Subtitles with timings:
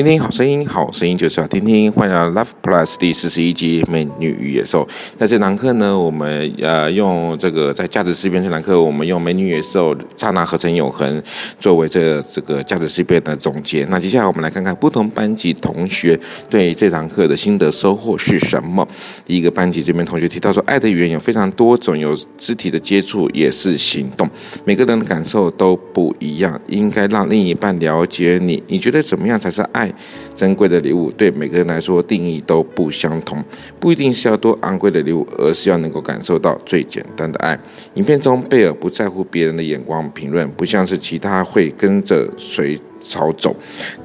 [0.00, 1.92] 听听好声音，好声音就是要听听。
[1.92, 4.82] 欢迎来到 Love Plus 第四十一集《美女与野兽》。
[5.14, 11.22] 在这堂课呢，我们呃用这个在价值思辨这堂课，我们用《美女与野兽》刹那合成永恒
[11.58, 13.84] 作为这、这个价值思辨的总结。
[13.90, 18.88] 那接下来我们来看看不同班级同学对这堂课的心得收获是什么。
[19.26, 24.26] 第一个班级这边同学提到说，爱的语言有非常多种，有肢体的接触，也是行动。
[24.64, 28.62] 每个人的感受都不一样，应该让另一半了解你。
[28.66, 29.89] 你觉得怎么样才是爱？
[30.34, 33.42] 珍贵的礼物对每个人来说定义都不相同，
[33.78, 37.58] 不一定是要多昂贵的礼物，而是要能够感受到最简单的爱。
[37.94, 43.54] 影片中贝尔不在乎别人的眼光评论，不像是其他会跟着随潮走。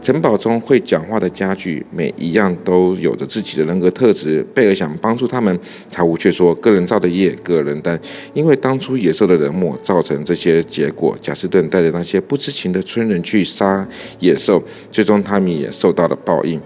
[0.00, 4.44] 城堡中会讲话的家具，每一样都有着自己的人格特质。
[4.54, 5.58] 贝尔想帮助他们，
[5.90, 7.98] 财务却说：“个人造的业，个人担。”
[8.34, 11.16] 因为当初野兽的冷漠造成这些结果。
[11.20, 13.86] 贾斯顿带着那些不知情的村人去杀
[14.18, 16.60] 野兽，最终他们也受到了报应。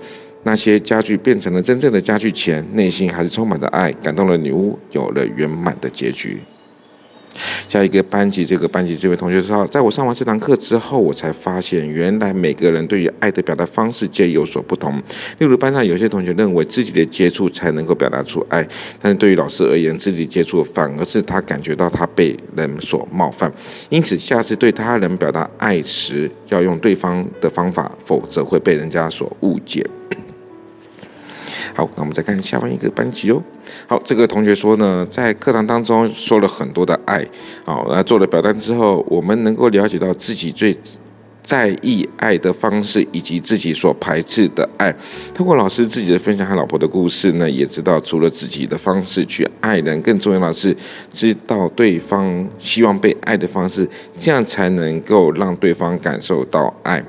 [0.45, 6.39] 那些家具变成了真正的家具前，内心还是充满着爱，感动了女巫有了圆满的结局。
[7.69, 14.97] 下一个班级，这个班级这位同学说，在我上完这堂课之后，我才发现，原来每个人对于爱的表达方式皆有所不同。
[15.39, 18.67] 例如，班上有些同学认为自己的接触才能够表达出爱，
[19.01, 23.53] 但是对于老师而言，肢体接触反而是他感觉到他被人所冒犯。
[23.89, 29.85] 因此，下次对他人表达爱时，要用对方的方法，否则会被人家所误解。
[31.75, 33.43] 好，那我们再看下方一个班级哦。
[33.87, 37.27] 好，这个同学说呢，在课堂当中说了很多的爱，
[37.65, 40.77] 好，那做了表单之后，我们能够了解到自己最
[41.43, 44.93] 在意爱的方式，以及自己所排斥的爱。
[45.33, 50.77] 通过老师自己的分享和老婆的故事呢，也知道除了自己的方式去爱人，更重要的是
[51.13, 53.89] 知道对方希望被爱的方式，
[54.19, 57.01] 这样才能够让对方感受到爱。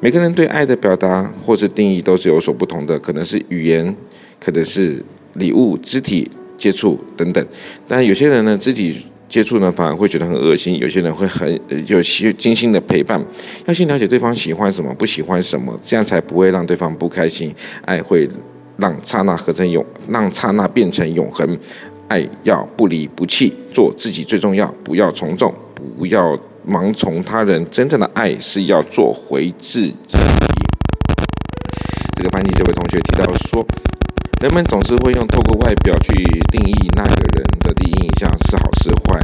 [0.00, 3.96] 每个人对爱的表达或是定义都是有所不同的，可能是语言，
[4.38, 5.02] 可能是
[5.34, 7.46] 礼物、肢体接触等等。
[7.88, 13.24] 但有些人呢，肢体接触呢反而会觉得很恶心；有些人会很有些精心的陪伴。
[13.64, 17.54] 要先了解对方喜欢什么，不喜欢什么，这样才不会让对方不开心。
[17.86, 18.28] 爱会
[18.76, 21.58] 让刹那合成永，让刹那变成永恒。
[22.08, 25.54] 爱要不离不弃，做自己最重要，不要从众，
[25.98, 26.38] 不要。
[26.66, 29.96] 盲从他人，真正的爱是要做回自己。
[32.16, 33.64] 这个班级这位同学提到说，
[34.40, 36.14] 人们总是会用透过外表去
[36.50, 39.20] 定义那个人的第一印象是好是坏，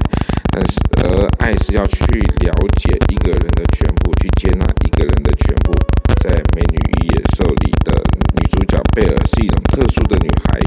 [0.50, 2.04] 但是而爱是要去
[2.44, 5.72] 了解一个人的全部，去接纳一个人的全部。
[6.20, 8.04] 在《美女与野兽》里的
[8.36, 10.60] 女主角贝尔是一种特殊的女孩。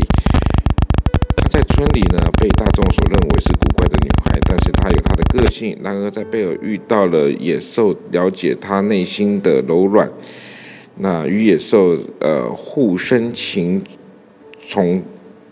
[1.36, 4.23] 她在村里呢，被大众所认为是古怪的女孩，
[4.56, 5.76] 但是他有他的个性。
[5.82, 10.08] 然而，在贝尔遇到了野兽，了解他内心的柔软，
[10.98, 13.84] 那与野兽呃互生情，
[14.68, 15.02] 从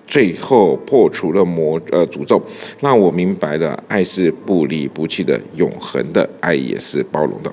[0.06, 2.40] 最后破除了魔呃诅咒，
[2.80, 7.52] 让我明白了，爱是不离不弃的，永恒的爱也是包容的。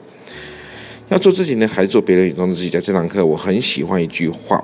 [1.08, 2.68] 要做自己呢，还是做别人眼中的自己？
[2.68, 4.62] 在这堂课，我很喜欢一句话。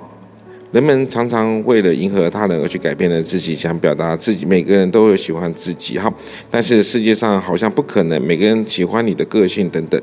[0.75, 4.45] 人们常常为了迎合他人而去改变了自己，想表达自己。
[4.45, 6.13] 每个人都会喜欢自己，哈，
[6.51, 9.97] 但是世界上好像不可能每个人喜欢你的个性等等。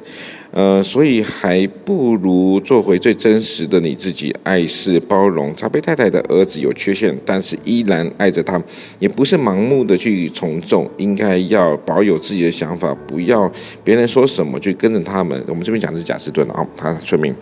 [0.52, 4.34] 呃，所以还不如做回最真实的你自己。
[4.42, 8.60] 爱是包容，茶杯太太的儿子有缺陷，但是依然爱着他，
[8.98, 13.50] 也不是盲目的去从众，应该要保有自己的想法，不要
[13.82, 15.42] 别人说什么就跟着他们。
[15.48, 17.32] 我们这边讲的是贾斯顿啊，他村民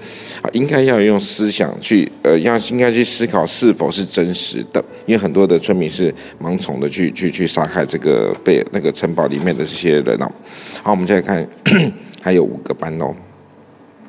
[0.40, 10.31] 啊，应该要用思想去，呃，要应该去思考是否是真实的，因为很多的村民是盲从的去去去杀害这个被那个城堡里面的这些人啊。
[10.82, 11.49] 好，我们再来看。
[12.20, 13.14] 还有五个班哦。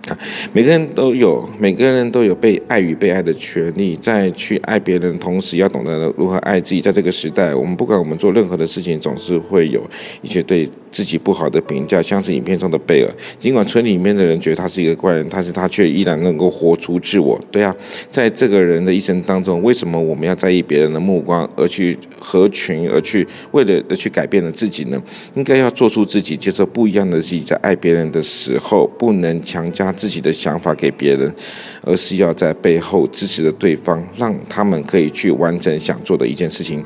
[0.08, 0.18] 啊
[0.52, 3.96] 每个人都有，每个人都有被爱与被爱的权利。
[3.96, 6.82] 在去爱别人同时，要懂得如何爱自己。
[6.82, 9.82] 在这个时代，我们不管我们做任何的事情，总是会有
[10.22, 12.02] 一些对自己不好的评价。
[12.02, 17.40] 像是影片中的贝尔，尽管村里面的人觉得他是一个怪人，但是他却依然能够活出自我。
[17.52, 17.76] 对啊，
[18.10, 25.02] 在这个人的一生当中，为什么我们要在意别人的目光，而去合群，而去为了而去改变了自己呢？
[25.36, 27.40] 应该要做出自己，接受不一样的自己。
[27.42, 31.34] 在爱别人的时候，不能强加自己的想法给别人，
[31.84, 36.84] 而是要在背后支持着对方，让他们可以去完成想做的一件事情。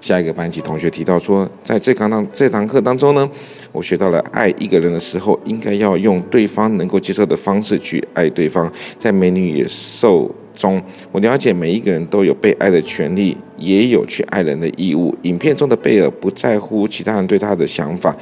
[0.00, 3.28] 下一个班级同学提到说，在这堂这堂课当中呢，
[3.72, 8.72] 我学到了爱一个人的时候，应该要用对方能够接受的方式去爱对方。
[8.96, 15.12] 在美女野兽中，我了解每一个人都有被爱的权利，也有去爱人的义务。
[15.22, 18.16] 影片中的贝尔不在乎其他人对他的想法。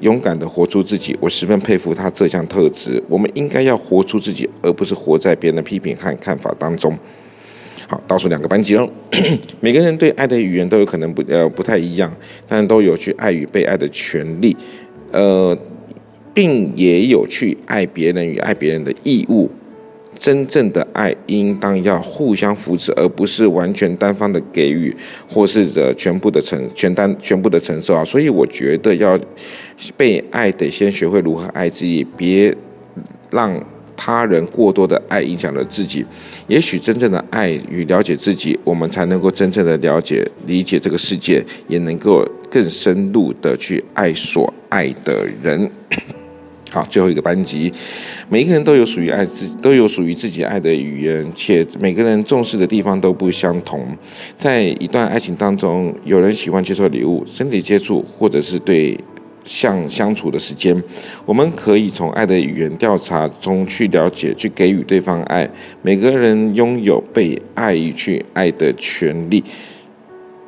[0.00, 3.02] 勇敢的活出自己，我十分佩服他这项特质。
[3.08, 6.96] 我们应该要活出自己，而不是活在别人的批评和看法当中。
[7.88, 8.88] 好，倒数两个班级喽。
[9.60, 12.12] 每个人对爱的语言都有可能不呃不太一样，
[12.48, 14.56] 但都有去爱与被爱的权利，
[15.12, 15.56] 呃，
[16.34, 19.50] 并也有去爱别人与爱别人的义务。
[20.18, 24.94] 真正的爱应当要互相扶持，而不是完全单方的给予，
[25.28, 28.04] 或是的全部的承全单全部的承受啊。
[28.04, 29.18] 所以我觉得要
[29.96, 32.54] 被爱，得先学会如何爱自己，别
[33.30, 33.64] 让
[33.96, 36.04] 他人过多的爱影响了自己。
[36.48, 45.70] 也许真正的爱与了解自己，我们才能够真正的了解理解这个世界，也能够更深入的去爱所爱的人。
[46.76, 47.72] 好，最后一个班级，
[48.28, 53.86] 每一个人都有属于爱自都有属于自己爱的语言，且每个人重视的地方都不相同。
[54.36, 58.94] 在一段爱情当中，有人喜欢接受礼物、身体接触，或者是对
[59.46, 60.76] 象相处的时间。
[61.24, 65.48] 我们可以从爱的语言调查中去了解，去给予对方爱。
[65.80, 69.42] 每个人拥有被爱与去爱的权利，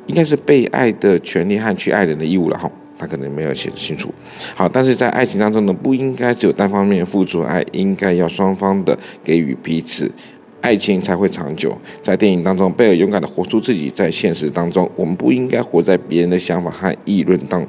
[0.05, 2.71] 应该是被爱的权利和去爱人的义务了哈。
[2.99, 4.13] 他可能没有写清楚，
[4.53, 10.11] 好，但是在爱情当中呢，不应该只有单方面付出爱，应该要双方的给予彼此。
[10.61, 11.77] 爱情才会长久。
[12.01, 17.65] 在电影当中，贝尔勇敢地活出自己；在现实当中，我们不应该活在别人的想法和议论当，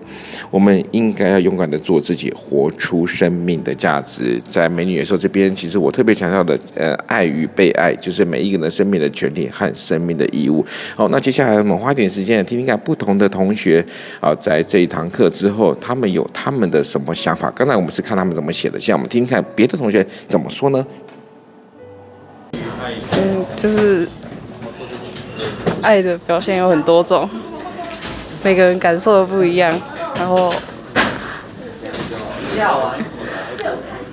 [0.51, 4.41] 我们应该要勇敢地做自己，活出生命的价值。
[4.47, 10.65] 在美女野兽这边，其实我特别强调的，呃，爱与被爱，就是每一个人生命的权利和生命的义务。
[10.97, 13.85] 好，那接下来我们花点时间听听看不同的同学
[14.21, 17.51] 啊，在这一堂课之后，他们有他们的什么想法？
[17.55, 20.85] 刚才我们是看他们怎么写的，现在我们听听看别的同学怎么说呢？
[23.61, 24.09] 嗯，就是
[25.83, 27.29] 爱的表现有很多种，
[28.43, 29.79] 每个人感受的不一样，
[30.17, 30.53] 然后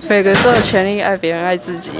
[0.09, 1.91] 每个人都有权利爱别人、爱自己，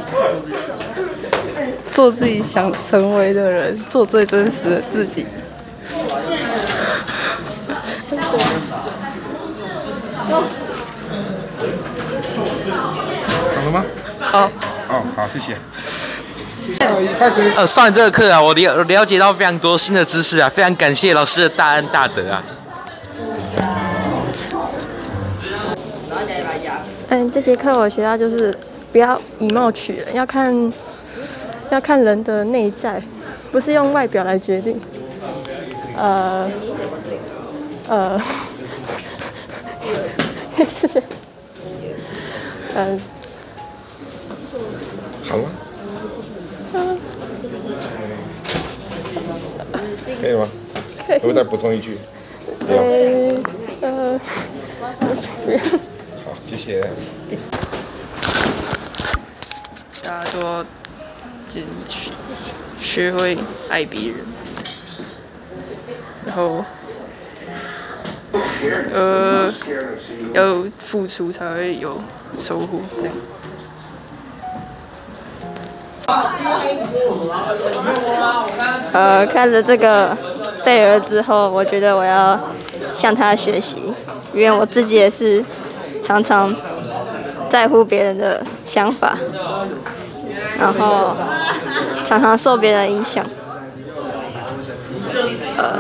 [1.93, 5.25] 做自己想成为的人，做最真实的自己。
[10.29, 10.41] 好
[13.63, 13.85] 了吗？
[14.19, 14.51] 好。
[14.89, 15.55] 哦，好，谢谢。
[17.17, 17.51] 开始。
[17.55, 22.43] 呃，上完这个课啊，我了了解到非常多新的知识啊，非常感谢老师的大恩大德啊。
[27.09, 28.53] 嗯，这节课我学到就是
[28.91, 30.73] 不要以貌取人，要看
[31.69, 33.01] 要看人的内在，
[33.51, 34.79] 不是用外表来决定。
[35.95, 36.51] 呃，
[37.87, 38.21] 呃，
[40.57, 41.01] 谢谢。
[42.75, 42.99] 嗯。
[45.29, 45.43] 好了。
[50.27, 50.47] 可以吗？
[51.07, 51.19] 可以。
[51.23, 51.97] 我再补充一句。
[52.67, 53.29] 呃，
[53.81, 54.19] 呃，
[56.25, 56.81] 好，谢谢。
[60.03, 60.65] 大家多
[61.47, 62.11] 自己学
[62.77, 63.37] 学会
[63.69, 64.17] 爱别人，
[66.25, 66.65] 然后
[68.93, 69.53] 呃
[70.33, 71.97] 要付出才会有
[72.37, 73.15] 收获，这样。
[78.97, 80.17] 呃，看了这个
[80.65, 82.39] 贝尔之后，我觉得我要
[82.95, 83.93] 向他学习，
[84.33, 85.45] 因为我自己也是
[86.01, 86.51] 常常
[87.47, 89.15] 在乎别人的想法，
[90.57, 91.15] 然后
[92.03, 93.23] 常常受别人影响。
[95.57, 95.79] 呃，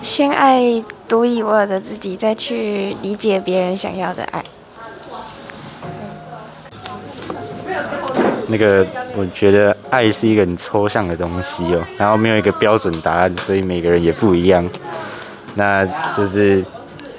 [0.00, 4.42] 先爱独一无二的自己，再去理解别人想要的爱。
[8.50, 8.84] 那个，
[9.16, 14.68] 我觉得爱是一个很抽象的东西哦，然后没有一个标准答案，所以每个人也不一样。
[15.54, 16.64] 那就是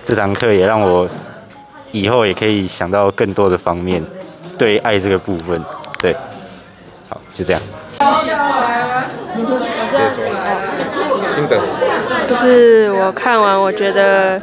[0.04, 1.08] 这堂课也让我
[1.94, 4.04] 以后也可以想到更多的方面，
[4.58, 5.58] 对爱这个部分，
[6.02, 6.14] 对，
[7.08, 7.62] 好，就这样。
[11.34, 11.58] 心得，
[12.28, 14.42] 就是我看完，我觉得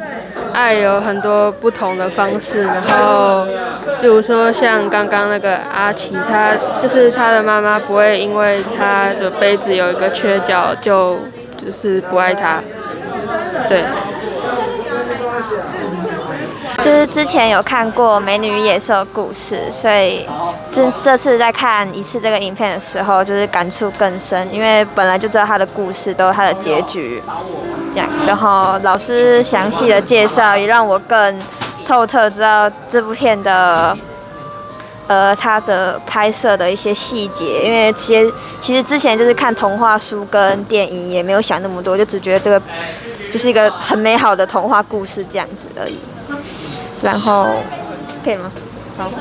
[0.59, 3.45] 爱有很多不同的方式，然后，
[4.01, 6.51] 例如说像刚刚那个阿奇，他
[6.81, 11.17] 就是他的妈妈不会因为他的杯子有一个缺角就
[11.57, 12.59] 就是不爱他，
[13.69, 13.83] 对。
[16.81, 20.25] 就是之前有看过《美女与野兽》故事，所以
[20.71, 27.21] 这这次在看一次这个影片的时候，就是感触更深，因为本来就知道它的故事都它的结局，
[27.93, 31.39] 这样，然后老师详细的介绍也让我更
[31.85, 33.97] 透彻知道这部片的，
[35.07, 42.61] 呃，他的拍摄的一些细节，因为其实其实之前就是看童话书跟电影，也没有想那么多，就只觉得这个
[43.29, 45.99] 就是一个很美好的童话故事这样子而已。
[47.03, 47.47] 然后，
[48.23, 48.51] 可以吗？
[48.97, 49.11] 好。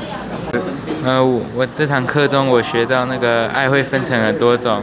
[1.05, 4.83] 呃，我我这堂课中我学到那个爱会分成很多种，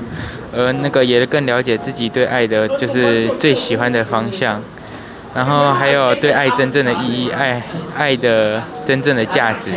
[0.56, 4.62] 而那个也更了解自己对爱的就是最喜欢的方向，
[5.36, 7.62] 然后还有对爱真正的意义，爱
[7.98, 9.72] 爱的真正的价值。